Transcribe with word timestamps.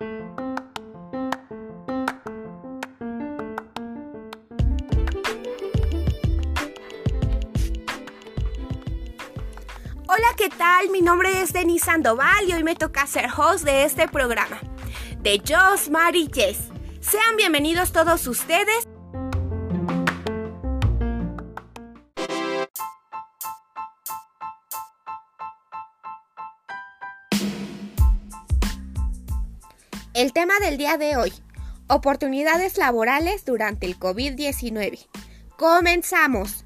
Hola, 0.00 0.08
¿qué 10.38 10.48
tal? 10.56 10.88
Mi 10.90 11.02
nombre 11.02 11.42
es 11.42 11.52
Denise 11.52 11.84
Sandoval 11.84 12.48
y 12.48 12.54
hoy 12.54 12.62
me 12.62 12.74
toca 12.76 13.06
ser 13.06 13.28
host 13.36 13.64
de 13.64 13.84
este 13.84 14.08
programa, 14.08 14.58
de 15.18 15.42
Joss, 15.46 15.90
Mary 15.90 16.30
Jess. 16.32 16.70
Sean 17.00 17.36
bienvenidos 17.36 17.92
todos 17.92 18.26
ustedes. 18.26 18.89
El 30.12 30.32
tema 30.32 30.54
del 30.58 30.76
día 30.76 30.98
de 30.98 31.16
hoy, 31.16 31.32
oportunidades 31.86 32.78
laborales 32.78 33.44
durante 33.44 33.86
el 33.86 33.96
COVID-19. 33.96 35.06
Comenzamos. 35.56 36.64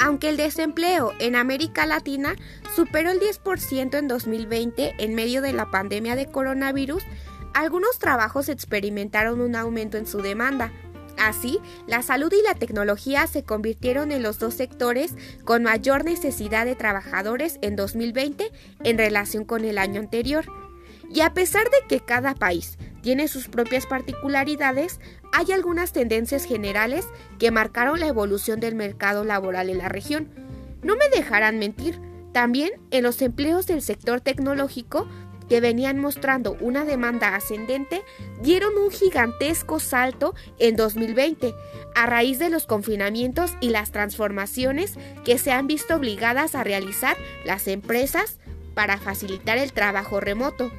Aunque 0.00 0.28
el 0.28 0.36
desempleo 0.36 1.12
en 1.20 1.36
América 1.36 1.86
Latina 1.86 2.34
superó 2.74 3.12
el 3.12 3.20
10% 3.20 3.96
en 3.96 4.08
2020 4.08 4.96
en 4.98 5.14
medio 5.14 5.40
de 5.40 5.52
la 5.52 5.70
pandemia 5.70 6.16
de 6.16 6.26
coronavirus, 6.26 7.04
algunos 7.54 8.00
trabajos 8.00 8.48
experimentaron 8.48 9.40
un 9.40 9.54
aumento 9.54 9.98
en 9.98 10.08
su 10.08 10.20
demanda. 10.20 10.72
Así, 11.24 11.58
la 11.86 12.02
salud 12.02 12.30
y 12.38 12.42
la 12.42 12.54
tecnología 12.54 13.26
se 13.26 13.44
convirtieron 13.44 14.12
en 14.12 14.22
los 14.22 14.38
dos 14.38 14.52
sectores 14.52 15.14
con 15.44 15.62
mayor 15.62 16.04
necesidad 16.04 16.66
de 16.66 16.74
trabajadores 16.74 17.58
en 17.62 17.76
2020 17.76 18.52
en 18.84 18.98
relación 18.98 19.46
con 19.46 19.64
el 19.64 19.78
año 19.78 20.00
anterior. 20.00 20.44
Y 21.10 21.22
a 21.22 21.32
pesar 21.32 21.64
de 21.64 21.78
que 21.88 22.04
cada 22.04 22.34
país 22.34 22.76
tiene 23.00 23.26
sus 23.28 23.48
propias 23.48 23.86
particularidades, 23.86 25.00
hay 25.32 25.52
algunas 25.52 25.92
tendencias 25.92 26.44
generales 26.44 27.06
que 27.38 27.50
marcaron 27.50 28.00
la 28.00 28.08
evolución 28.08 28.60
del 28.60 28.74
mercado 28.74 29.24
laboral 29.24 29.70
en 29.70 29.78
la 29.78 29.88
región. 29.88 30.28
No 30.82 30.94
me 30.94 31.08
dejarán 31.08 31.58
mentir, 31.58 31.98
también 32.32 32.72
en 32.90 33.02
los 33.02 33.22
empleos 33.22 33.66
del 33.66 33.80
sector 33.80 34.20
tecnológico 34.20 35.08
que 35.48 35.60
venían 35.60 35.98
mostrando 35.98 36.56
una 36.60 36.84
demanda 36.84 37.34
ascendente, 37.34 38.02
dieron 38.40 38.76
un 38.76 38.90
gigantesco 38.90 39.80
salto 39.80 40.34
en 40.58 40.76
2020 40.76 41.54
a 41.94 42.06
raíz 42.06 42.38
de 42.38 42.50
los 42.50 42.66
confinamientos 42.66 43.52
y 43.60 43.70
las 43.70 43.92
transformaciones 43.92 44.94
que 45.24 45.38
se 45.38 45.52
han 45.52 45.66
visto 45.66 45.96
obligadas 45.96 46.54
a 46.54 46.64
realizar 46.64 47.16
las 47.44 47.68
empresas 47.68 48.38
para 48.74 48.98
facilitar 48.98 49.58
el 49.58 49.72
trabajo 49.72 50.20
remoto. 50.20 50.70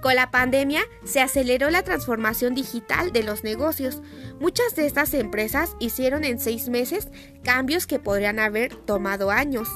Con 0.00 0.14
la 0.14 0.30
pandemia 0.30 0.82
se 1.04 1.20
aceleró 1.20 1.68
la 1.68 1.82
transformación 1.82 2.54
digital 2.54 3.12
de 3.12 3.22
los 3.22 3.44
negocios. 3.44 4.00
Muchas 4.40 4.74
de 4.74 4.86
estas 4.86 5.12
empresas 5.12 5.76
hicieron 5.78 6.24
en 6.24 6.40
seis 6.40 6.70
meses 6.70 7.08
cambios 7.44 7.86
que 7.86 7.98
podrían 7.98 8.38
haber 8.38 8.74
tomado 8.74 9.30
años. 9.30 9.68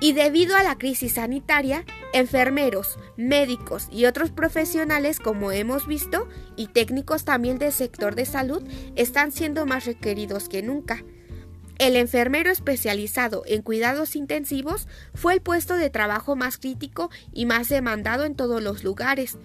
Y 0.00 0.12
debido 0.12 0.56
a 0.56 0.62
la 0.62 0.78
crisis 0.78 1.14
sanitaria, 1.14 1.84
enfermeros, 2.12 2.98
médicos 3.16 3.88
y 3.90 4.06
otros 4.06 4.30
profesionales, 4.30 5.18
como 5.18 5.52
hemos 5.52 5.86
visto, 5.86 6.28
y 6.56 6.68
técnicos 6.68 7.24
también 7.24 7.58
del 7.58 7.72
sector 7.72 8.14
de 8.14 8.24
salud, 8.24 8.62
están 8.96 9.32
siendo 9.32 9.66
más 9.66 9.86
requeridos 9.86 10.48
que 10.48 10.62
nunca. 10.62 11.04
El 11.78 11.96
enfermero 11.96 12.50
especializado 12.50 13.42
en 13.46 13.62
cuidados 13.62 14.14
intensivos 14.14 14.86
fue 15.14 15.32
el 15.32 15.40
puesto 15.40 15.76
de 15.76 15.88
trabajo 15.88 16.36
más 16.36 16.58
crítico 16.58 17.10
y 17.32 17.46
más 17.46 17.70
demandado 17.70 18.24
en 18.24 18.34
todos 18.34 18.62
los 18.62 18.84
lugares. 18.84 19.38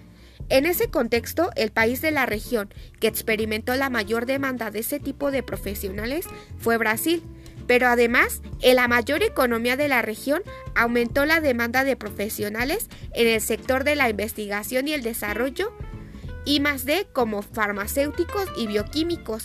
En 0.48 0.66
ese 0.66 0.90
contexto, 0.90 1.50
el 1.56 1.72
país 1.72 2.02
de 2.02 2.10
la 2.10 2.26
región 2.26 2.68
que 3.00 3.08
experimentó 3.08 3.74
la 3.74 3.88
mayor 3.88 4.26
demanda 4.26 4.70
de 4.70 4.80
ese 4.80 5.00
tipo 5.00 5.30
de 5.30 5.42
profesionales 5.42 6.26
fue 6.58 6.76
Brasil, 6.76 7.22
pero 7.66 7.88
además, 7.88 8.42
en 8.60 8.76
la 8.76 8.88
mayor 8.88 9.22
economía 9.22 9.76
de 9.76 9.88
la 9.88 10.02
región 10.02 10.42
aumentó 10.74 11.24
la 11.26 11.40
demanda 11.40 11.84
de 11.84 11.96
profesionales 11.96 12.88
en 13.12 13.28
el 13.28 13.40
sector 13.40 13.84
de 13.84 13.96
la 13.96 14.08
investigación 14.08 14.88
y 14.88 14.92
el 14.92 15.02
desarrollo, 15.02 15.72
y 16.44 16.60
más 16.60 16.84
de 16.84 17.06
como 17.12 17.42
farmacéuticos 17.42 18.46
y 18.56 18.66
bioquímicos. 18.68 19.44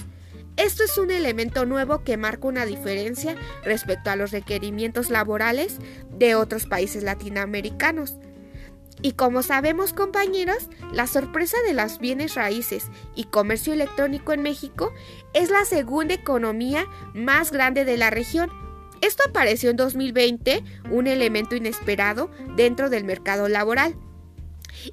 Esto 0.58 0.84
es 0.84 0.98
un 0.98 1.10
elemento 1.10 1.66
nuevo 1.66 2.04
que 2.04 2.18
marca 2.18 2.48
una 2.48 2.66
diferencia 2.66 3.36
respecto 3.64 4.12
a 4.12 4.16
los 4.16 4.32
requerimientos 4.32 5.10
laborales 5.10 5.78
de 6.12 6.36
otros 6.36 6.68
países 6.68 7.04
latinoamericanos. 7.04 8.18
Y 9.02 9.14
como 9.14 9.42
sabemos 9.42 9.94
compañeros, 9.94 10.70
la 10.92 11.08
sorpresa 11.08 11.58
de 11.66 11.74
las 11.74 12.00
bienes 12.00 12.36
raíces 12.36 12.88
y 13.16 13.26
comercio 13.26 13.74
electrónico 13.74 14.34
en 14.34 14.44
México 14.44 14.94
es 15.34 15.50
la 15.50 15.66
segunda 15.66 16.14
economía 16.14 16.86
más 17.14 17.52
grande 17.52 17.84
de 17.84 17.98
la 17.98 18.12
región. 18.12 18.52
Esto 19.02 19.24
apareció 19.28 19.72
en 19.72 19.78
2020, 19.78 20.64
un 20.92 21.08
elemento 21.08 21.56
inesperado 21.56 22.30
dentro 22.56 22.92
del 22.92 23.04
mercado 23.04 23.48
laboral. 23.48 23.96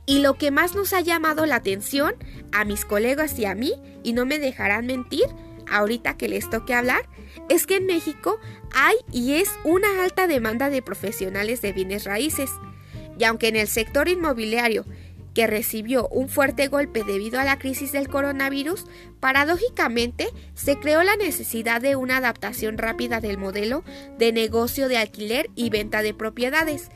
Y 0.06 0.20
lo 0.20 0.34
que 0.38 0.50
más 0.50 0.74
nos 0.74 0.94
ha 0.94 1.00
llamado 1.00 1.44
la 1.44 1.56
atención 1.56 2.14
a 2.52 2.64
mis 2.64 2.86
colegas 2.86 3.38
y 3.38 3.44
a 3.44 3.54
mí, 3.54 3.74
y 4.02 4.14
no 4.14 4.24
me 4.24 4.38
dejarán 4.38 4.86
mentir, 4.86 5.26
ahorita 5.70 6.16
que 6.16 6.28
les 6.28 6.48
toque 6.48 6.74
hablar, 6.74 7.08
es 7.48 7.66
que 7.66 7.76
en 7.76 7.86
México 7.86 8.38
hay 8.74 8.96
y 9.12 9.34
es 9.34 9.50
una 9.64 10.02
alta 10.02 10.26
demanda 10.26 10.70
de 10.70 10.82
profesionales 10.82 11.60
de 11.60 11.72
bienes 11.72 12.04
raíces. 12.04 12.50
Y 13.18 13.24
aunque 13.24 13.48
en 13.48 13.56
el 13.56 13.68
sector 13.68 14.08
inmobiliario, 14.08 14.84
que 15.34 15.46
recibió 15.46 16.08
un 16.08 16.28
fuerte 16.28 16.66
golpe 16.66 17.04
debido 17.04 17.38
a 17.38 17.44
la 17.44 17.58
crisis 17.58 17.92
del 17.92 18.08
coronavirus, 18.08 18.86
paradójicamente 19.20 20.28
se 20.54 20.78
creó 20.78 21.04
la 21.04 21.14
necesidad 21.16 21.80
de 21.80 21.94
una 21.94 22.16
adaptación 22.16 22.76
rápida 22.76 23.20
del 23.20 23.38
modelo 23.38 23.84
de 24.18 24.32
negocio 24.32 24.88
de 24.88 24.96
alquiler 24.96 25.48
y 25.54 25.70
venta 25.70 26.02
de 26.02 26.12
propiedades, 26.12 26.90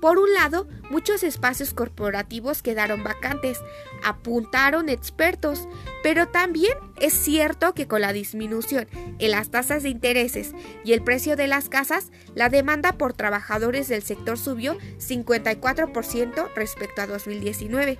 por 0.00 0.18
un 0.18 0.32
lado, 0.34 0.68
muchos 0.90 1.22
espacios 1.22 1.72
corporativos 1.72 2.62
quedaron 2.62 3.02
vacantes, 3.02 3.58
apuntaron 4.04 4.88
expertos, 4.88 5.66
pero 6.02 6.28
también 6.28 6.74
es 7.00 7.14
cierto 7.14 7.72
que 7.74 7.88
con 7.88 8.02
la 8.02 8.12
disminución 8.12 8.88
en 9.18 9.30
las 9.30 9.50
tasas 9.50 9.82
de 9.82 9.88
intereses 9.88 10.52
y 10.84 10.92
el 10.92 11.02
precio 11.02 11.36
de 11.36 11.46
las 11.46 11.68
casas, 11.68 12.10
la 12.34 12.48
demanda 12.48 12.92
por 12.92 13.14
trabajadores 13.14 13.88
del 13.88 14.02
sector 14.02 14.38
subió 14.38 14.76
54% 14.98 16.54
respecto 16.54 17.02
a 17.02 17.06
2019. 17.06 17.98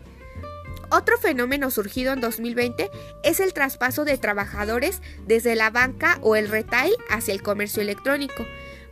Otro 0.91 1.19
fenómeno 1.19 1.71
surgido 1.71 2.13
en 2.13 2.21
2020 2.21 2.91
es 3.25 3.41
el 3.41 3.53
traspaso 3.53 4.05
de 4.05 4.19
trabajadores 4.19 5.03
desde 5.27 5.57
la 5.57 5.71
banca 5.71 6.19
o 6.23 6.37
el 6.37 6.49
retail 6.49 6.95
hacia 7.11 7.35
el 7.35 7.43
comercio 7.43 7.83
electrónico. 7.83 8.47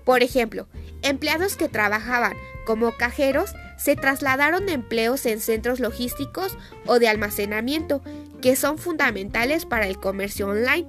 Por 0.04 0.22
ejemplo, 0.22 0.66
empleados 1.02 1.56
que 1.56 1.68
trabajaban 1.68 2.36
como 2.64 2.92
cajeros 2.92 3.54
se 3.76 3.96
trasladaron 3.96 4.68
empleos 4.68 5.26
en 5.26 5.40
centros 5.40 5.80
logísticos 5.80 6.56
o 6.86 6.98
de 6.98 7.08
almacenamiento, 7.08 8.02
que 8.40 8.56
son 8.56 8.78
fundamentales 8.78 9.66
para 9.66 9.86
el 9.86 9.98
comercio 9.98 10.48
online. 10.48 10.86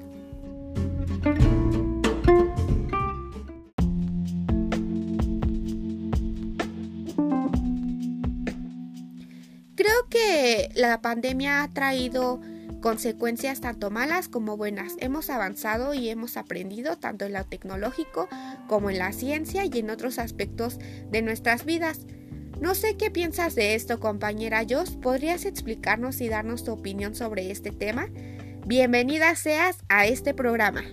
Creo 9.76 10.10
que 10.10 10.70
la 10.76 11.02
pandemia 11.02 11.64
ha 11.64 11.74
traído 11.74 12.40
consecuencias 12.86 13.62
tanto 13.62 13.90
malas 13.90 14.30
como 14.30 14.58
buenas. 14.58 14.94
Hemos 15.00 15.32
avanzado 15.32 15.96
y 15.96 16.10
hemos 16.10 16.38
aprendido 16.38 16.98
tanto 16.98 17.26
en 17.26 17.34
lo 17.34 17.44
tecnológico 17.44 18.30
como 18.68 18.92
en 18.92 19.00
la 19.00 19.12
ciencia 19.12 19.66
y 19.66 19.80
en 19.80 19.90
otros 19.90 20.20
aspectos 20.20 20.78
de 21.10 21.24
nuestras 21.24 21.66
vidas. 21.66 22.06
No 22.62 22.76
sé 22.76 22.96
qué 22.96 23.10
piensas 23.10 23.56
de 23.56 23.74
esto, 23.74 24.00
compañera 24.00 24.64
Jos. 24.70 24.98
¿Podrías 24.98 25.46
explicarnos 25.46 26.22
y 26.22 26.30
darnos 26.30 26.64
tu 26.64 26.74
opinión 26.74 27.16
sobre 27.16 27.50
este 27.50 27.72
tema? 27.72 28.06
Bienvenida 28.68 29.36
seas 29.36 29.80
a 29.90 30.06
este 30.06 30.36
programa. 30.36 30.84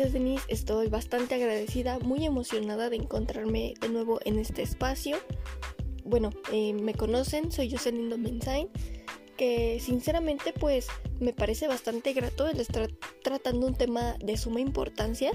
Gracias 0.00 0.14
Denise, 0.14 0.44
estoy 0.48 0.88
bastante 0.88 1.34
agradecida, 1.34 1.98
muy 1.98 2.24
emocionada 2.24 2.88
de 2.88 2.96
encontrarme 2.96 3.74
de 3.82 3.90
nuevo 3.90 4.18
en 4.24 4.38
este 4.38 4.62
espacio. 4.62 5.18
Bueno, 6.04 6.30
eh, 6.50 6.72
me 6.72 6.94
conocen, 6.94 7.52
soy 7.52 7.70
Jocelyn 7.70 8.08
Domenzain, 8.08 8.70
que 9.36 9.78
sinceramente 9.78 10.54
pues 10.58 10.86
me 11.18 11.34
parece 11.34 11.68
bastante 11.68 12.14
grato 12.14 12.48
el 12.48 12.60
estar 12.60 12.88
tratando 13.22 13.66
un 13.66 13.74
tema 13.74 14.16
de 14.24 14.38
suma 14.38 14.60
importancia. 14.60 15.32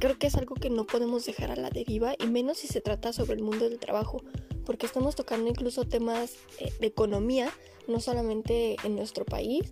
creo 0.00 0.18
que 0.18 0.28
es 0.28 0.36
algo 0.36 0.54
que 0.54 0.70
no 0.70 0.86
podemos 0.86 1.26
dejar 1.26 1.50
a 1.50 1.56
la 1.56 1.68
deriva 1.68 2.14
y 2.18 2.28
menos 2.28 2.60
si 2.60 2.68
se 2.68 2.80
trata 2.80 3.12
sobre 3.12 3.34
el 3.34 3.42
mundo 3.42 3.68
del 3.68 3.78
trabajo, 3.78 4.22
porque 4.64 4.86
estamos 4.86 5.16
tocando 5.16 5.50
incluso 5.50 5.84
temas 5.84 6.36
eh, 6.60 6.72
de 6.80 6.86
economía, 6.86 7.52
no 7.88 8.00
solamente 8.00 8.76
en 8.84 8.96
nuestro 8.96 9.26
país, 9.26 9.70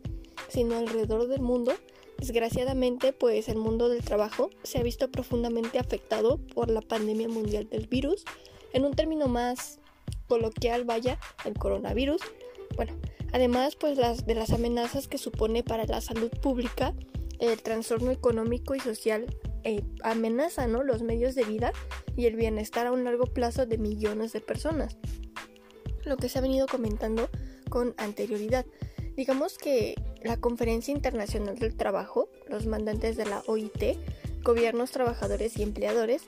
sino 0.49 0.77
alrededor 0.77 1.27
del 1.27 1.41
mundo. 1.41 1.73
Desgraciadamente, 2.21 3.15
pues 3.15 3.49
el 3.49 3.57
mundo 3.57 3.89
del 3.89 4.05
trabajo 4.05 4.51
se 4.63 4.79
ha 4.79 4.83
visto 4.83 5.11
profundamente 5.11 5.79
afectado 5.79 6.37
por 6.37 6.71
la 6.71 6.83
pandemia 6.83 7.29
mundial 7.29 7.67
del 7.71 7.87
virus. 7.87 8.25
En 8.75 8.85
un 8.85 8.93
término 8.93 9.27
más 9.27 9.81
coloquial, 10.29 10.85
vaya, 10.85 11.19
el 11.47 11.55
coronavirus. 11.55 12.21
Bueno, 12.77 12.93
además 13.33 13.75
pues 13.75 13.97
las 13.97 14.27
de 14.27 14.35
las 14.35 14.51
amenazas 14.51 15.09
que 15.09 15.17
supone 15.17 15.65
para 15.65 15.87
la 15.87 16.03
salud 16.03 16.31
pública, 16.43 16.95
el 17.39 17.61
trastorno 17.63 18.11
económico 18.11 18.75
y 18.75 18.81
social 18.81 19.27
eh, 19.65 19.83
amenaza 20.03 20.67
¿no? 20.67 20.83
los 20.83 21.03
medios 21.03 21.35
de 21.35 21.45
vida 21.45 21.73
y 22.17 22.27
el 22.27 22.37
bienestar 22.37 22.87
a 22.87 22.93
un 22.93 23.03
largo 23.03 23.25
plazo 23.25 23.65
de 23.65 23.79
millones 23.79 24.35
de 24.35 24.43
personas. 24.43 24.99
Lo 26.05 26.19
que 26.19 26.29
se 26.29 26.39
ha 26.39 26.43
venido 26.43 26.67
comentando 26.67 27.31
con 27.71 27.95
anterioridad. 27.97 28.67
Digamos 29.17 29.57
que 29.57 29.95
la 30.23 30.37
Conferencia 30.37 30.93
Internacional 30.93 31.59
del 31.59 31.77
Trabajo, 31.77 32.29
los 32.49 32.67
mandantes 32.67 33.17
de 33.17 33.27
la 33.27 33.43
OIT, 33.47 33.99
gobiernos, 34.43 34.91
trabajadores 34.91 35.57
y 35.57 35.63
empleadores, 35.63 36.23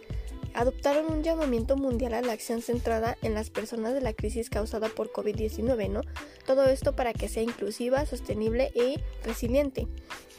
adoptaron 0.55 1.11
un 1.11 1.23
llamamiento 1.23 1.77
mundial 1.77 2.15
a 2.15 2.23
la 2.23 2.33
acción 2.33 2.61
centrada 2.63 3.17
en 3.23 3.35
las 3.35 3.51
personas 3.51 3.95
de 3.95 4.01
la 4.01 4.13
crisis 4.13 4.51
causada 4.51 4.89
por 4.89 5.11
COVID-19, 5.11 5.89
¿no? 5.89 6.03
Todo 6.47 6.65
esto 6.67 6.95
para 6.95 7.13
que 7.13 7.29
sea 7.29 7.43
inclusiva, 7.43 8.05
sostenible 8.07 8.71
y 8.75 8.99
resiliente. 9.25 9.89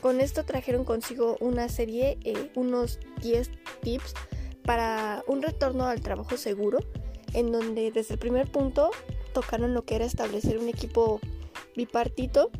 Con 0.01 0.21
esto 0.21 0.45
trajeron 0.45 0.85
consigo 0.85 1.37
una 1.39 1.69
serie, 1.69 2.17
eh, 2.23 2.51
unos 2.55 2.99
10 3.21 3.49
tips 3.81 4.13
para 4.63 5.23
un 5.27 5.41
retorno 5.41 5.85
al 5.85 6.01
trabajo 6.01 6.37
seguro, 6.37 6.79
en 7.33 7.51
donde 7.51 7.91
desde 7.91 8.13
el 8.13 8.19
primer 8.19 8.51
punto 8.51 8.91
tocaron 9.33 9.73
lo 9.73 9.83
que 9.83 9.95
era 9.95 10.05
establecer 10.05 10.59
un 10.59 10.69
equipo 10.69 11.19
bipartito 11.75 12.51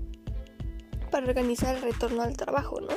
para 1.13 1.27
organizar 1.27 1.75
el 1.75 1.83
retorno 1.83 2.23
al 2.23 2.35
trabajo, 2.35 2.81
¿no? 2.81 2.89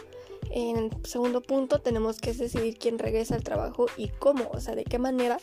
En 0.50 0.78
el 0.78 0.90
segundo 1.04 1.42
punto 1.42 1.82
tenemos 1.82 2.18
que 2.18 2.32
decidir 2.32 2.78
quién 2.78 2.98
regresa 2.98 3.34
al 3.34 3.42
trabajo 3.42 3.88
y 3.98 4.08
cómo, 4.08 4.48
o 4.54 4.58
sea, 4.58 4.74
de 4.74 4.84
qué 4.84 4.98
manera, 4.98 5.36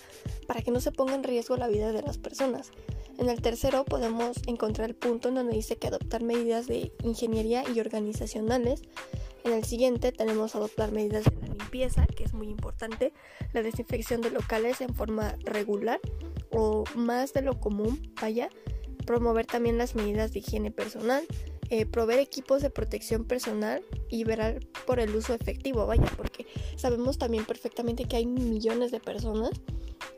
para 0.47 0.63
que 0.63 0.71
no 0.71 0.81
se 0.81 0.91
ponga 0.91 1.13
en 1.13 1.23
riesgo 1.23 1.55
la 1.55 1.67
vida 1.67 1.91
de 1.91 2.01
las 2.01 2.17
personas. 2.17 2.71
En 3.19 3.29
el 3.29 3.43
tercero 3.43 3.85
podemos 3.85 4.37
encontrar 4.47 4.89
el 4.89 4.95
punto 4.95 5.29
en 5.29 5.35
donde 5.35 5.53
dice 5.53 5.75
que 5.75 5.85
adoptar 5.85 6.23
medidas 6.23 6.65
de 6.65 6.91
ingeniería 7.03 7.63
y 7.69 7.79
organizacionales. 7.79 8.81
En 9.43 9.53
el 9.53 9.63
siguiente 9.65 10.11
tenemos 10.11 10.55
adoptar 10.55 10.91
medidas 10.91 11.25
de 11.25 11.47
la 11.47 11.53
limpieza, 11.53 12.07
que 12.07 12.23
es 12.23 12.33
muy 12.33 12.47
importante, 12.47 13.13
la 13.53 13.61
desinfección 13.61 14.21
de 14.21 14.31
locales 14.31 14.81
en 14.81 14.95
forma 14.95 15.35
regular 15.43 15.99
o 16.49 16.85
más 16.95 17.33
de 17.33 17.43
lo 17.43 17.59
común, 17.59 18.11
vaya, 18.19 18.49
promover 19.05 19.45
también 19.45 19.77
las 19.77 19.93
medidas 19.93 20.33
de 20.33 20.39
higiene 20.39 20.71
personal, 20.71 21.23
eh, 21.69 21.85
proveer 21.85 22.19
equipos 22.19 22.61
de 22.61 22.69
protección 22.69 23.25
personal 23.25 23.83
y 24.09 24.23
verar 24.23 24.59
por 24.85 24.99
el 24.99 25.15
uso 25.15 25.33
efectivo, 25.33 25.85
vaya, 25.85 26.05
porque 26.17 26.45
sabemos 26.75 27.17
también 27.17 27.45
perfectamente 27.45 28.05
que 28.05 28.17
hay 28.17 28.25
millones 28.25 28.91
de 28.91 28.99
personas 28.99 29.51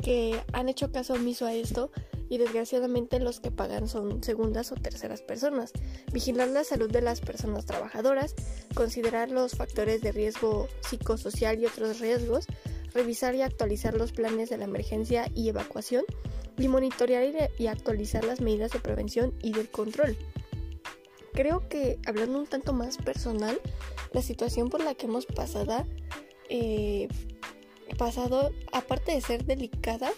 que 0.03 0.39
han 0.53 0.69
hecho 0.69 0.91
caso 0.91 1.13
omiso 1.13 1.45
a 1.45 1.53
esto 1.53 1.91
y 2.29 2.37
desgraciadamente 2.37 3.19
los 3.19 3.39
que 3.39 3.51
pagan 3.51 3.87
son 3.87 4.23
segundas 4.23 4.71
o 4.71 4.75
terceras 4.75 5.21
personas. 5.21 5.71
Vigilar 6.11 6.47
la 6.49 6.63
salud 6.63 6.91
de 6.91 7.01
las 7.01 7.21
personas 7.21 7.65
trabajadoras, 7.65 8.35
considerar 8.73 9.31
los 9.31 9.53
factores 9.53 10.01
de 10.01 10.11
riesgo 10.11 10.67
psicosocial 10.81 11.59
y 11.59 11.65
otros 11.65 11.99
riesgos, 11.99 12.47
revisar 12.93 13.35
y 13.35 13.41
actualizar 13.41 13.95
los 13.95 14.11
planes 14.11 14.49
de 14.49 14.57
la 14.57 14.65
emergencia 14.65 15.29
y 15.35 15.49
evacuación 15.49 16.03
y 16.57 16.67
monitorear 16.67 17.51
y 17.57 17.67
actualizar 17.67 18.23
las 18.23 18.41
medidas 18.41 18.71
de 18.71 18.79
prevención 18.79 19.33
y 19.41 19.51
del 19.51 19.69
control. 19.69 20.17
Creo 21.35 21.67
que 21.69 21.99
hablando 22.07 22.39
un 22.39 22.47
tanto 22.47 22.73
más 22.73 22.97
personal, 22.97 23.59
la 24.13 24.21
situación 24.21 24.69
por 24.69 24.83
la 24.83 24.95
que 24.95 25.05
hemos 25.05 25.25
pasado 25.25 25.85
eh, 26.49 27.07
pasado, 27.97 28.51
aparte 28.71 29.11
de 29.13 29.21
ser 29.21 29.45
delicada, 29.45 30.11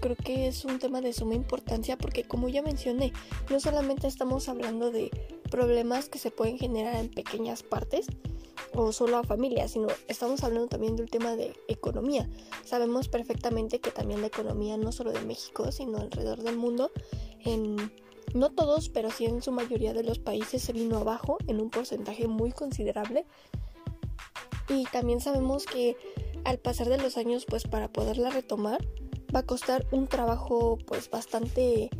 creo 0.00 0.16
que 0.16 0.48
es 0.48 0.64
un 0.64 0.78
tema 0.78 1.00
de 1.00 1.12
suma 1.12 1.34
importancia 1.34 1.96
porque 1.96 2.24
como 2.24 2.48
ya 2.48 2.62
mencioné, 2.62 3.12
no 3.50 3.60
solamente 3.60 4.06
estamos 4.06 4.48
hablando 4.48 4.90
de 4.90 5.10
problemas 5.50 6.08
que 6.08 6.18
se 6.18 6.30
pueden 6.30 6.58
generar 6.58 6.96
en 6.96 7.08
pequeñas 7.08 7.62
partes 7.62 8.06
o 8.74 8.92
solo 8.92 9.16
a 9.16 9.24
familias, 9.24 9.72
sino 9.72 9.88
estamos 10.08 10.44
hablando 10.44 10.68
también 10.68 10.96
del 10.96 11.10
tema 11.10 11.36
de 11.36 11.54
economía. 11.68 12.28
Sabemos 12.64 13.08
perfectamente 13.08 13.80
que 13.80 13.90
también 13.90 14.20
la 14.20 14.26
economía 14.26 14.76
no 14.76 14.92
solo 14.92 15.12
de 15.12 15.20
México, 15.22 15.72
sino 15.72 15.98
alrededor 15.98 16.42
del 16.42 16.56
mundo, 16.56 16.90
en 17.44 17.90
no 18.36 18.50
todos, 18.50 18.88
pero 18.88 19.10
sí 19.10 19.24
en 19.24 19.42
su 19.42 19.52
mayoría 19.52 19.92
de 19.92 20.04
los 20.04 20.18
países 20.18 20.62
se 20.62 20.72
vino 20.72 20.98
abajo 20.98 21.38
en 21.46 21.60
un 21.60 21.70
porcentaje 21.70 22.28
muy 22.28 22.52
considerable. 22.52 23.26
Y 24.68 24.84
también 24.84 25.20
sabemos 25.20 25.64
que 25.64 25.96
al 26.44 26.58
pasar 26.58 26.88
de 26.88 26.98
los 26.98 27.16
años, 27.16 27.44
pues 27.46 27.64
para 27.64 27.88
poderla 27.88 28.30
retomar, 28.30 28.80
va 29.34 29.40
a 29.40 29.46
costar 29.46 29.86
un 29.90 30.06
trabajo 30.06 30.78
pues 30.86 31.10
bastante 31.10 31.90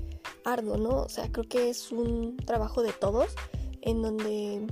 arduo, 0.44 0.76
¿no? 0.76 1.02
O 1.02 1.08
sea, 1.08 1.30
creo 1.30 1.48
que 1.48 1.70
es 1.70 1.92
un 1.92 2.36
trabajo 2.36 2.82
de 2.82 2.92
todos, 2.92 3.34
en 3.82 4.02
donde 4.02 4.66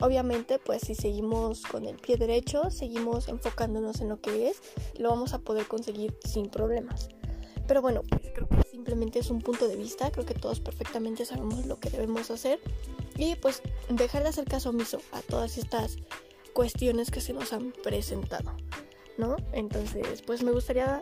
obviamente 0.00 0.58
pues 0.58 0.82
si 0.82 0.94
seguimos 0.94 1.62
con 1.62 1.86
el 1.86 1.96
pie 1.96 2.16
derecho, 2.16 2.70
seguimos 2.70 3.28
enfocándonos 3.28 4.00
en 4.00 4.08
lo 4.08 4.20
que 4.20 4.48
es, 4.48 4.60
lo 4.98 5.10
vamos 5.10 5.34
a 5.34 5.40
poder 5.40 5.66
conseguir 5.66 6.16
sin 6.24 6.48
problemas. 6.48 7.08
Pero 7.68 7.82
bueno, 7.82 8.00
pues 8.08 8.22
creo 8.34 8.48
que 8.48 8.62
simplemente 8.70 9.18
es 9.18 9.28
un 9.30 9.42
punto 9.42 9.68
de 9.68 9.76
vista, 9.76 10.10
creo 10.10 10.24
que 10.24 10.32
todos 10.32 10.58
perfectamente 10.58 11.26
sabemos 11.26 11.66
lo 11.66 11.78
que 11.78 11.90
debemos 11.90 12.30
hacer 12.30 12.58
y 13.16 13.36
pues 13.36 13.62
dejar 13.90 14.22
de 14.22 14.30
hacer 14.30 14.46
caso 14.46 14.70
omiso 14.70 15.02
a 15.12 15.20
todas 15.20 15.58
estas 15.58 15.98
cuestiones 16.54 17.10
que 17.10 17.20
se 17.20 17.34
nos 17.34 17.52
han 17.52 17.72
presentado. 17.84 18.56
¿no? 19.18 19.36
Entonces, 19.52 20.22
pues 20.22 20.42
me 20.42 20.50
gustaría 20.50 21.00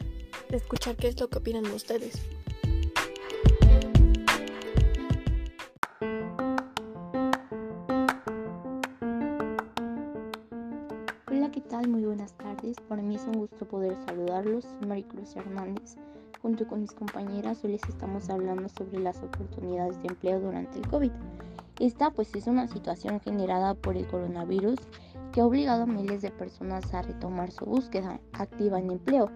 escuchar 0.50 0.96
qué 0.96 1.06
es 1.06 1.20
lo 1.20 1.28
que 1.28 1.38
opinan 1.38 1.66
ustedes. 1.66 2.20
Hola, 11.30 11.50
¿qué 11.52 11.60
tal? 11.60 11.88
Muy 11.88 12.04
buenas 12.04 12.32
tardes. 12.32 12.76
Para 12.88 13.02
mí 13.02 13.14
es 13.14 13.22
un 13.22 13.34
gusto 13.34 13.68
poder 13.68 13.96
saludarlos. 14.06 14.64
Maricruz 14.84 15.36
Hernández. 15.36 15.96
Junto 16.42 16.66
con 16.66 16.82
mis 16.82 16.92
compañeras 16.92 17.64
hoy 17.64 17.72
les 17.72 17.88
estamos 17.88 18.28
hablando 18.28 18.68
sobre 18.68 19.00
las 19.00 19.22
oportunidades 19.22 20.00
de 20.02 20.08
empleo 20.08 20.40
durante 20.40 20.78
el 20.78 20.86
COVID. 20.88 21.10
Esta 21.80 22.10
pues 22.10 22.34
es 22.34 22.46
una 22.46 22.68
situación 22.68 23.20
generada 23.20 23.74
por 23.74 23.96
el 23.96 24.06
coronavirus 24.06 24.78
que 25.32 25.40
ha 25.40 25.46
obligado 25.46 25.84
a 25.84 25.86
miles 25.86 26.22
de 26.22 26.30
personas 26.30 26.92
a 26.94 27.02
retomar 27.02 27.50
su 27.50 27.64
búsqueda 27.64 28.20
activa 28.34 28.78
en 28.78 28.90
empleo. 28.90 29.30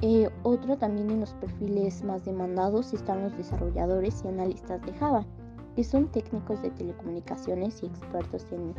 Eh, 0.00 0.30
otro 0.42 0.78
también 0.78 1.10
en 1.10 1.20
los 1.20 1.34
perfiles 1.34 2.02
más 2.02 2.24
demandados 2.24 2.92
están 2.92 3.22
los 3.22 3.36
desarrolladores 3.36 4.22
y 4.24 4.28
analistas 4.28 4.80
de 4.82 4.92
Java, 4.94 5.26
que 5.76 5.84
son 5.84 6.08
técnicos 6.08 6.62
de 6.62 6.70
telecomunicaciones 6.70 7.82
y 7.82 7.86
expertos 7.86 8.46
en, 8.52 8.74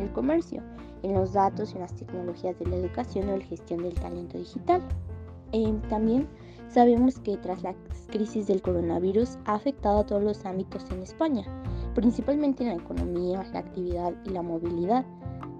el 0.00 0.12
comercio, 0.12 0.62
en 1.02 1.14
los 1.14 1.32
datos, 1.32 1.74
en 1.74 1.80
las 1.80 1.94
tecnologías 1.94 2.58
de 2.58 2.66
la 2.66 2.76
educación 2.76 3.28
o 3.30 3.36
la 3.36 3.44
gestión 3.44 3.82
del 3.82 3.94
talento 3.94 4.38
digital. 4.38 4.82
Eh, 5.52 5.74
también 5.88 6.28
sabemos 6.68 7.18
que 7.20 7.36
tras 7.36 7.62
la 7.62 7.74
crisis 8.08 8.46
del 8.46 8.62
coronavirus 8.62 9.38
ha 9.44 9.54
afectado 9.54 10.00
a 10.00 10.06
todos 10.06 10.22
los 10.22 10.44
ámbitos 10.44 10.90
en 10.90 11.02
España, 11.02 11.44
principalmente 11.94 12.62
en 12.64 12.70
la 12.70 12.82
economía, 12.82 13.44
la 13.52 13.60
actividad 13.60 14.14
y 14.24 14.30
la 14.30 14.42
movilidad 14.42 15.04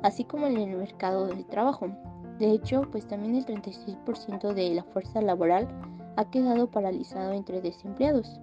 así 0.03 0.25
como 0.25 0.47
en 0.47 0.57
el 0.57 0.77
mercado 0.77 1.27
de 1.27 1.45
trabajo. 1.45 1.88
De 2.38 2.50
hecho, 2.50 2.83
pues 2.91 3.07
también 3.07 3.35
el 3.35 3.47
36% 3.47 4.55
de 4.55 4.75
la 4.75 4.85
fuerza 4.85 5.21
laboral 5.21 5.69
ha 6.17 6.31
quedado 6.31 6.71
paralizado 6.71 7.33
entre 7.33 7.61
desempleados. 7.61 8.41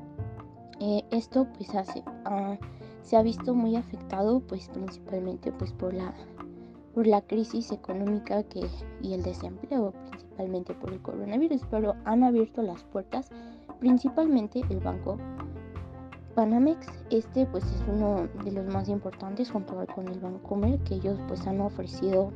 Eh, 0.79 1.03
esto 1.11 1.47
pues 1.55 1.73
hace, 1.73 2.03
ah, 2.25 2.57
se 3.01 3.15
ha 3.15 3.21
visto 3.21 3.53
muy 3.53 3.77
afectado 3.77 4.41
pues 4.41 4.67
principalmente 4.69 5.53
pues 5.53 5.71
por 5.71 5.93
la, 5.93 6.13
por 6.95 7.05
la 7.05 7.21
crisis 7.21 7.73
económica 7.73 8.41
que, 8.43 8.65
y 9.01 9.13
el 9.13 9.21
desempleo, 9.21 9.93
principalmente 10.09 10.73
por 10.73 10.93
el 10.93 11.01
coronavirus, 11.01 11.61
pero 11.69 11.93
han 12.05 12.23
abierto 12.23 12.61
las 12.61 12.83
puertas 12.85 13.29
principalmente 13.79 14.61
el 14.69 14.79
Banco 14.79 15.17
Panamex, 16.35 16.87
este 17.09 17.45
pues 17.45 17.65
es 17.65 17.83
uno 17.87 18.27
de 18.43 18.51
los 18.51 18.65
más 18.73 18.87
importantes 18.89 19.51
junto 19.51 19.85
con 19.93 20.07
el 20.07 20.19
Bancomer, 20.19 20.79
que 20.79 20.95
ellos 20.95 21.19
pues 21.27 21.45
han 21.47 21.59
ofrecido 21.61 22.31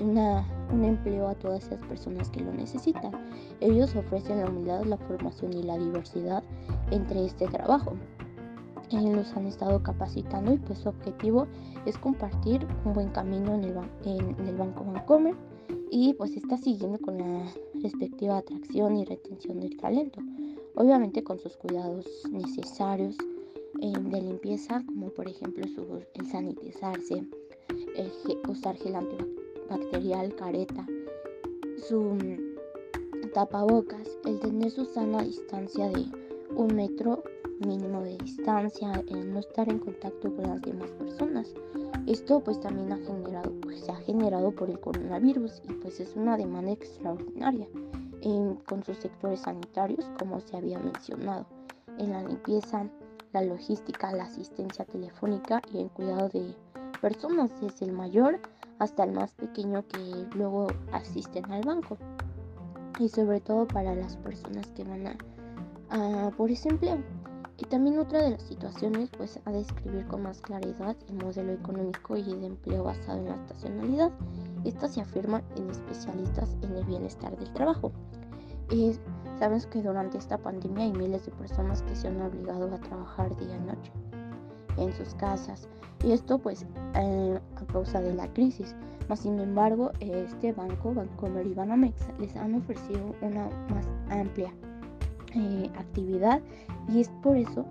una, 0.00 0.46
un 0.72 0.84
empleo 0.84 1.28
a 1.28 1.34
todas 1.34 1.64
esas 1.64 1.80
personas 1.86 2.28
que 2.30 2.40
lo 2.40 2.52
necesitan. 2.52 3.12
Ellos 3.60 3.94
ofrecen 3.94 4.40
la 4.40 4.48
humildad, 4.48 4.84
la 4.84 4.96
formación 4.96 5.52
y 5.52 5.62
la 5.62 5.78
diversidad 5.78 6.42
entre 6.90 7.24
este 7.24 7.46
trabajo. 7.48 7.94
Eh, 8.92 9.10
los 9.14 9.34
han 9.34 9.46
estado 9.46 9.82
capacitando 9.82 10.52
y 10.52 10.58
pues 10.58 10.80
su 10.80 10.90
objetivo 10.90 11.46
es 11.86 11.96
compartir 11.96 12.66
un 12.84 12.92
buen 12.92 13.08
camino 13.08 13.54
en 13.54 13.64
el, 13.64 13.76
en, 14.04 14.46
el 14.46 14.56
Banco 14.56 14.84
Bancomer 14.84 15.34
y 15.90 16.12
pues 16.14 16.36
está 16.36 16.58
siguiendo 16.58 16.98
con 16.98 17.16
la 17.16 17.50
respectiva 17.82 18.36
atracción 18.36 18.98
y 18.98 19.06
retención 19.06 19.60
del 19.60 19.78
talento, 19.78 20.20
obviamente 20.74 21.24
con 21.24 21.38
sus 21.38 21.56
cuidados 21.56 22.06
necesarios 22.30 23.16
eh, 23.80 23.92
de 23.98 24.20
limpieza, 24.20 24.82
como 24.84 25.08
por 25.08 25.26
ejemplo 25.26 25.64
el 26.14 26.26
sanitizarse, 26.26 27.24
el 27.96 28.12
usar 28.46 28.76
gel 28.76 28.96
antibacterial, 28.96 30.34
careta, 30.34 30.86
su 31.88 31.98
mm, 31.98 33.32
tapabocas, 33.32 34.06
el 34.26 34.38
tener 34.38 34.70
su 34.70 34.84
sana 34.84 35.22
distancia 35.22 35.88
de 35.88 36.04
un 36.54 36.74
metro 36.74 37.22
mínimo 37.66 38.02
de 38.02 38.18
distancia, 38.18 38.92
el 39.08 39.32
no 39.32 39.40
estar 39.40 39.68
en 39.68 39.78
contacto 39.78 40.34
con 40.34 40.46
las 40.46 40.62
demás 40.62 40.90
personas. 40.92 41.54
Esto 42.06 42.40
pues 42.40 42.60
también 42.60 42.92
ha 42.92 42.98
generado, 42.98 43.52
pues, 43.62 43.80
se 43.80 43.92
ha 43.92 43.96
generado 43.96 44.50
por 44.52 44.68
el 44.70 44.80
coronavirus 44.80 45.62
y 45.68 45.72
pues 45.74 46.00
es 46.00 46.14
una 46.16 46.36
demanda 46.36 46.72
extraordinaria 46.72 47.66
con 48.66 48.84
sus 48.84 48.98
sectores 48.98 49.40
sanitarios 49.40 50.08
como 50.18 50.40
se 50.40 50.56
había 50.56 50.78
mencionado, 50.78 51.44
en 51.98 52.12
la 52.12 52.22
limpieza, 52.22 52.86
la 53.32 53.42
logística, 53.42 54.12
la 54.12 54.24
asistencia 54.24 54.84
telefónica 54.84 55.60
y 55.72 55.78
el 55.78 55.90
cuidado 55.90 56.28
de 56.28 56.54
personas, 57.00 57.50
desde 57.60 57.86
el 57.86 57.92
mayor 57.92 58.38
hasta 58.78 59.04
el 59.04 59.12
más 59.12 59.32
pequeño 59.32 59.84
que 59.88 60.26
luego 60.36 60.68
asisten 60.92 61.50
al 61.50 61.62
banco. 61.62 61.98
Y 62.98 63.08
sobre 63.08 63.40
todo 63.40 63.66
para 63.66 63.94
las 63.94 64.16
personas 64.18 64.66
que 64.68 64.84
van 64.84 65.06
a 65.90 66.30
por 66.36 66.50
ese 66.50 66.68
empleo. 66.68 66.98
Y 67.62 67.64
también 67.66 68.00
otra 68.00 68.20
de 68.22 68.30
las 68.30 68.42
situaciones 68.42 69.08
pues 69.16 69.38
a 69.44 69.52
describir 69.52 70.04
con 70.08 70.22
más 70.22 70.40
claridad 70.40 70.96
el 71.08 71.24
modelo 71.24 71.52
económico 71.52 72.16
y 72.16 72.24
de 72.24 72.46
empleo 72.46 72.82
basado 72.82 73.20
en 73.20 73.26
la 73.26 73.36
estacionalidad. 73.36 74.10
Esta 74.64 74.88
se 74.88 75.00
afirma 75.00 75.44
en 75.54 75.70
especialistas 75.70 76.56
en 76.62 76.72
el 76.72 76.84
bienestar 76.84 77.36
del 77.38 77.52
trabajo. 77.52 77.92
Y 78.68 78.98
sabes 79.38 79.66
que 79.66 79.80
durante 79.80 80.18
esta 80.18 80.38
pandemia 80.38 80.86
hay 80.86 80.92
miles 80.92 81.24
de 81.24 81.30
personas 81.30 81.82
que 81.82 81.94
se 81.94 82.08
han 82.08 82.20
obligado 82.20 82.74
a 82.74 82.80
trabajar 82.80 83.36
día 83.36 83.54
y 83.54 83.60
noche 83.60 83.92
en 84.76 84.92
sus 84.92 85.14
casas. 85.14 85.68
Y 86.02 86.10
esto 86.10 86.38
pues 86.38 86.66
eh, 86.96 87.40
a 87.54 87.66
causa 87.66 88.00
de 88.00 88.12
la 88.12 88.26
crisis. 88.32 88.74
Mas 89.08 89.20
sin 89.20 89.38
embargo, 89.38 89.92
este 90.00 90.52
banco, 90.52 90.94
Bancomer 90.94 91.46
y 91.46 91.54
Banamex, 91.54 92.08
les 92.18 92.34
han 92.34 92.56
ofrecido 92.56 93.14
una 93.20 93.48
más 93.68 93.86
amplia 94.10 94.52
eh, 95.34 95.70
actividad 95.76 96.40
y 96.88 97.00
es 97.00 97.08
por 97.22 97.36
eso 97.36 97.64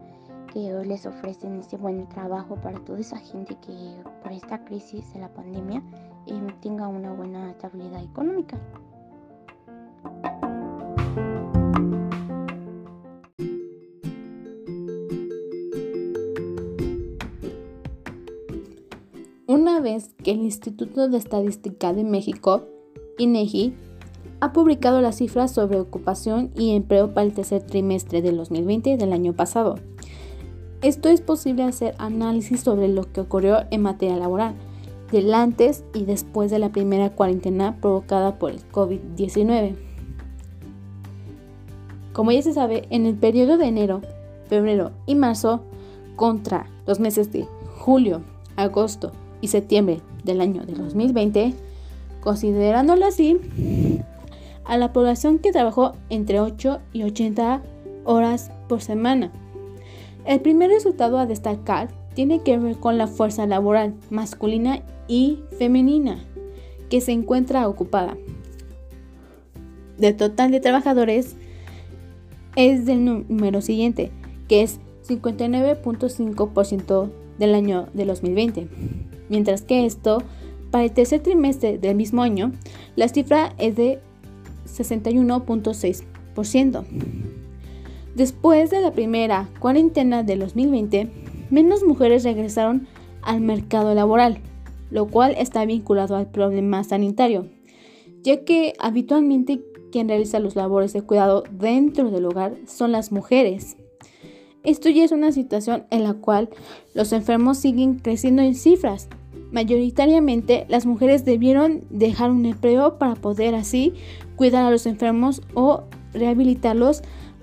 que 0.54 0.74
hoy 0.76 0.86
les 0.86 1.06
ofrecen 1.06 1.60
este 1.60 1.78
buen 1.78 2.08
trabajo 2.10 2.56
para 2.56 2.80
toda 2.80 3.00
esa 3.00 3.18
gente 3.18 3.56
que 3.66 3.96
por 4.22 4.32
esta 4.32 4.64
crisis 4.66 5.14
de 5.14 5.20
la 5.20 5.34
pandemia 5.34 5.82
eh, 6.28 6.48
tenga 6.62 6.88
una 6.88 7.14
buena 7.14 7.52
estabilidad 7.52 8.04
económica. 8.04 8.60
Una 19.48 19.80
vez 19.82 20.14
que 20.24 20.32
el 20.32 20.40
Instituto 20.40 21.10
de 21.10 21.18
Estadística 21.18 21.94
de 21.94 22.04
México, 22.04 22.68
INEGI, 23.18 23.74
ha 24.42 24.54
publicado 24.54 25.02
las 25.02 25.18
cifras 25.18 25.52
sobre 25.52 25.80
ocupación 25.80 26.50
y 26.56 26.76
empleo 26.76 27.14
para 27.14 27.28
el 27.28 27.34
tercer 27.34 27.62
trimestre 27.62 28.24
del 28.24 28.38
2020 28.38 28.98
del 28.98 29.14
año 29.14 29.34
pasado. 29.34 29.76
Esto 30.82 31.10
es 31.10 31.22
posible 31.22 31.62
hacer 31.62 31.94
análisis 32.00 32.62
sobre 32.62 32.88
lo 32.88 33.04
que 33.04 33.22
ocurrió 33.22 33.60
en 33.70 33.84
materia 33.84 34.18
laboral, 34.18 34.56
del 35.12 35.32
antes 35.36 35.84
y 35.94 36.06
después 36.06 36.50
de 36.50 36.58
la 36.58 36.72
primera 36.72 37.12
cuarentena 37.12 37.78
provocada 37.80 38.40
por 38.40 38.50
el 38.50 38.68
COVID-19. 38.72 39.76
Como 42.12 42.32
ya 42.32 42.42
se 42.42 42.54
sabe, 42.54 42.88
en 42.90 43.06
el 43.06 43.14
periodo 43.14 43.58
de 43.58 43.68
enero, 43.68 44.02
febrero 44.48 44.92
y 45.06 45.14
marzo, 45.14 45.62
contra 46.16 46.66
los 46.88 47.00
meses 47.00 47.32
de 47.32 47.46
julio, 47.78 48.22
agosto 48.56 49.12
y 49.40 49.50
septiembre 49.50 50.02
del 50.24 50.42
año 50.42 50.66
de 50.66 50.74
2020, 50.74 51.54
considerándolo 52.22 53.06
así, 53.06 53.40
a 54.72 54.78
la 54.78 54.94
población 54.94 55.38
que 55.40 55.52
trabajó 55.52 55.94
entre 56.10 56.40
8 56.40 56.80
y 56.94 57.04
80 57.04 57.62
horas 58.06 58.52
por 58.70 58.82
semana. 58.82 59.30
El 60.24 60.40
primer 60.40 60.70
resultado 60.70 61.20
a 61.20 61.26
destacar 61.26 61.90
tiene 62.14 62.42
que 62.42 62.58
ver 62.58 62.78
con 62.78 62.98
la 62.98 63.08
fuerza 63.08 63.46
laboral 63.46 63.94
masculina 64.10 64.82
y 65.10 65.40
femenina 65.60 66.24
que 66.90 67.02
se 67.02 67.12
encuentra 67.12 67.68
ocupada. 67.68 68.16
Del 69.98 70.16
total 70.16 70.52
de 70.52 70.62
trabajadores 70.62 71.36
es 72.56 72.86
del 72.86 73.04
número 73.04 73.60
siguiente, 73.60 74.10
que 74.48 74.62
es 74.62 74.80
59.5% 75.06 77.10
del 77.40 77.56
año 77.56 77.88
de 77.94 78.06
2020, 78.06 78.70
mientras 79.28 79.64
que 79.64 79.86
esto, 79.86 80.24
para 80.72 80.86
el 80.86 80.94
tercer 80.94 81.20
trimestre 81.20 81.78
del 81.78 81.98
mismo 81.98 82.22
año, 82.22 82.54
la 82.96 83.10
cifra 83.10 83.54
es 83.58 83.76
de 83.76 84.00
61.6%. 84.66 86.86
Después 88.16 88.70
de 88.70 88.82
la 88.82 88.92
primera 88.92 89.50
cuarentena 89.60 90.24
de 90.24 90.36
2020, 90.36 91.10
menos 91.50 91.84
mujeres 91.84 92.24
regresaron 92.24 92.88
al 93.22 93.42
mercado 93.42 93.94
laboral, 93.94 94.40
lo 94.90 95.08
cual 95.08 95.36
está 95.38 95.66
vinculado 95.66 96.16
al 96.16 96.28
problema 96.28 96.84
sanitario, 96.84 97.48
ya 98.24 98.44
que 98.44 98.74
habitualmente 98.80 99.62
quien 99.92 100.08
realiza 100.08 100.40
los 100.40 100.56
labores 100.56 100.94
de 100.94 101.04
cuidado 101.04 101.44
dentro 101.52 102.10
del 102.12 102.26
hogar 102.26 102.56
son 102.66 102.92
las 102.92 103.12
mujeres. 103.12 103.78
Esto 104.64 104.90
ya 104.90 105.04
es 105.04 105.12
una 105.12 105.32
situación 105.32 105.86
en 105.90 106.04
la 106.04 106.14
cual 106.14 106.50
los 106.94 107.14
enfermos 107.14 107.58
siguen 107.58 108.00
creciendo 108.00 108.42
en 108.42 108.56
cifras. 108.56 109.10
Mayoritariamente 109.52 110.66
las 110.70 110.86
mujeres 110.86 111.26
debieron 111.26 111.82
dejar 111.90 112.32
un 112.32 112.46
empleo 112.46 112.98
para 112.98 113.16
poder 113.16 113.54
así 113.54 113.94
cuidar 114.38 114.66
a 114.66 114.72
los 114.72 114.86
enfermos 114.86 115.42
o 115.54 115.84
rehabilitarlos 116.14 117.02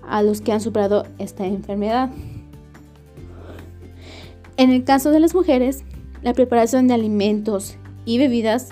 a 0.09 0.23
los 0.23 0.41
que 0.41 0.53
han 0.53 0.63
superado 0.63 1.05
esta 1.19 1.47
enfermedad. 1.47 2.11
En 4.57 4.71
el 4.71 4.85
caso 4.85 5.11
de 5.11 5.21
las 5.21 5.35
mujeres, 5.35 5.85
la 6.23 6.33
preparación 6.33 6.89
de 6.89 6.95
alimentos 6.95 7.77
y 8.07 8.19
bebidas, 8.19 8.71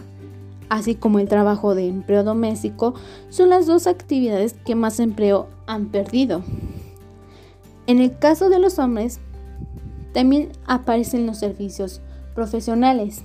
así 0.71 0.95
como 0.95 1.19
el 1.19 1.29
trabajo 1.29 1.75
de 1.75 1.89
empleo 1.89 2.25
doméstico, 2.25 2.95
son 3.29 3.51
las 3.51 3.67
dos 3.67 3.87
actividades 3.87 4.55
que 4.65 4.75
más 4.75 4.99
empleo 4.99 5.49
han 5.67 5.87
perdido. 5.87 6.43
En 7.87 8.01
el 8.01 8.19
caso 8.19 8.49
de 8.49 8.59
los 8.59 8.79
hombres, 8.79 9.21
también 10.13 10.49
aparecen 10.67 11.27
los 11.27 11.39
servicios 11.39 12.01
profesionales, 12.37 13.25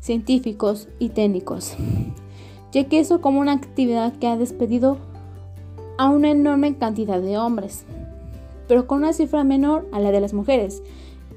científicos 0.00 0.88
y 0.98 1.08
técnicos 1.08 1.74
ya 2.72 2.84
que 2.84 3.00
eso 3.00 3.20
como 3.20 3.40
una 3.40 3.52
actividad 3.52 4.12
que 4.14 4.28
ha 4.28 4.36
despedido 4.36 4.98
a 5.96 6.08
una 6.08 6.30
enorme 6.30 6.76
cantidad 6.76 7.20
de 7.20 7.38
hombres, 7.38 7.84
pero 8.66 8.86
con 8.86 8.98
una 8.98 9.12
cifra 9.12 9.44
menor 9.44 9.88
a 9.92 10.00
la 10.00 10.10
de 10.10 10.20
las 10.20 10.34
mujeres, 10.34 10.82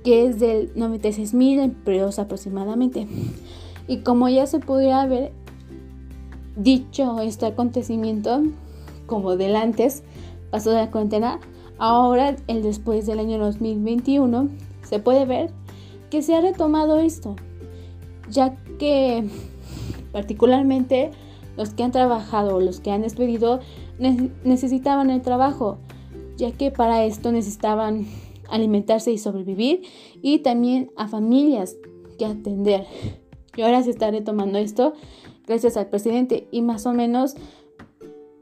que 0.04 0.26
es 0.26 0.40
del 0.40 0.74
96.000 0.76 1.64
empleos 1.64 2.20
aproximadamente. 2.20 3.08
Y 3.88 3.98
como 3.98 4.30
ya 4.30 4.46
se 4.46 4.60
pudiera 4.60 5.02
haber 5.02 5.32
dicho 6.56 7.20
este 7.22 7.46
acontecimiento, 7.46 8.44
como 9.06 9.36
del 9.36 9.56
antes, 9.56 10.04
pasó 10.50 10.72
de 10.72 10.78
la 10.78 10.92
cuarentena, 10.92 11.40
ahora 11.78 12.36
el 12.48 12.62
después 12.62 13.06
del 13.06 13.20
año 13.20 13.40
2021, 13.40 14.50
se 14.84 15.00
puede 15.00 15.26
ver 15.26 15.52
que 16.12 16.22
se 16.22 16.36
ha 16.36 16.42
retomado 16.42 17.00
esto, 17.00 17.36
ya 18.30 18.56
que 18.78 19.28
Particularmente 20.12 21.12
los 21.58 21.74
que 21.74 21.84
han 21.84 21.92
trabajado 21.92 22.60
los 22.60 22.80
que 22.80 22.92
han 22.92 23.02
despedido 23.02 23.60
necesitaban 24.44 25.10
el 25.10 25.22
trabajo, 25.22 25.78
ya 26.38 26.52
que 26.52 26.72
para 26.72 27.06
esto 27.06 27.32
necesitaban 27.32 28.08
alimentarse 28.50 29.12
y 29.12 29.18
sobrevivir 29.18 29.84
y 30.22 30.40
también 30.40 30.92
a 30.98 31.08
familias 31.08 31.78
que 32.18 32.26
atender. 32.26 32.86
Y 33.56 33.62
ahora 33.62 33.84
se 33.84 33.92
está 33.92 34.12
retomando 34.12 34.58
esto 34.58 34.94
gracias 35.46 35.78
al 35.78 35.88
presidente 35.88 36.48
y 36.52 36.62
más 36.62 36.86
o 36.86 36.94
menos 36.94 37.36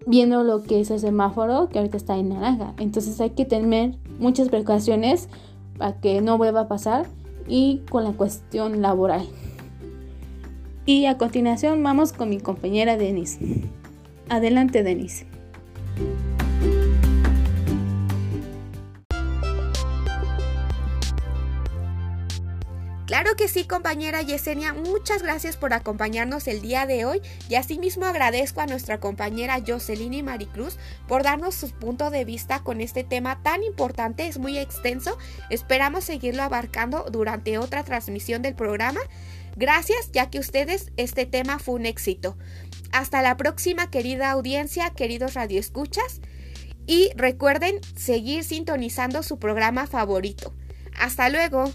viendo 0.05 0.43
lo 0.43 0.63
que 0.63 0.79
es 0.79 0.91
el 0.91 0.99
semáforo 0.99 1.67
que 1.69 1.79
ahorita 1.79 1.97
está 1.97 2.17
en 2.17 2.29
naranja. 2.29 2.73
Entonces 2.79 3.19
hay 3.19 3.31
que 3.31 3.45
tener 3.45 3.97
muchas 4.17 4.49
precauciones 4.49 5.29
para 5.77 5.99
que 5.99 6.21
no 6.21 6.37
vuelva 6.37 6.61
a 6.61 6.67
pasar 6.67 7.07
y 7.49 7.81
con 7.89 8.05
la 8.05 8.11
cuestión 8.13 8.81
laboral. 8.81 9.27
Y 10.85 11.05
a 11.05 11.17
continuación 11.17 11.83
vamos 11.83 12.13
con 12.13 12.29
mi 12.29 12.39
compañera 12.39 12.95
Denise. 12.95 13.39
Adelante 14.29 14.83
Denise. 14.83 15.28
Claro 23.19 23.35
que 23.35 23.49
sí, 23.49 23.65
compañera 23.65 24.21
Yesenia, 24.21 24.71
muchas 24.71 25.23
gracias 25.23 25.57
por 25.57 25.73
acompañarnos 25.73 26.47
el 26.47 26.61
día 26.61 26.85
de 26.85 27.03
hoy 27.03 27.21
y 27.49 27.55
asimismo 27.55 28.05
agradezco 28.05 28.61
a 28.61 28.65
nuestra 28.65 29.01
compañera 29.01 29.59
Jocelyn 29.67 30.13
y 30.13 30.23
Maricruz 30.23 30.77
por 31.05 31.23
darnos 31.23 31.53
su 31.53 31.69
punto 31.69 32.11
de 32.11 32.23
vista 32.23 32.63
con 32.63 32.79
este 32.79 33.03
tema 33.03 33.43
tan 33.43 33.61
importante, 33.61 34.25
es 34.25 34.37
muy 34.37 34.57
extenso, 34.57 35.17
esperamos 35.49 36.05
seguirlo 36.05 36.43
abarcando 36.43 37.07
durante 37.11 37.57
otra 37.57 37.83
transmisión 37.83 38.41
del 38.41 38.55
programa. 38.55 39.01
Gracias, 39.57 40.13
ya 40.13 40.29
que 40.29 40.39
ustedes 40.39 40.93
este 40.95 41.25
tema 41.25 41.59
fue 41.59 41.75
un 41.75 41.87
éxito. 41.87 42.37
Hasta 42.93 43.21
la 43.21 43.35
próxima, 43.35 43.91
querida 43.91 44.31
audiencia, 44.31 44.91
queridos 44.91 45.33
radioescuchas. 45.33 46.21
Y 46.87 47.11
recuerden 47.17 47.81
seguir 47.97 48.45
sintonizando 48.45 49.23
su 49.23 49.39
programa 49.39 49.87
favorito. 49.87 50.55
Hasta 50.97 51.27
luego. 51.27 51.69